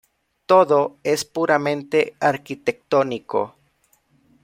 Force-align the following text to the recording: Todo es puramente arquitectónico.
Todo 0.47 0.97
es 1.03 1.25
puramente 1.25 2.15
arquitectónico. 2.19 3.53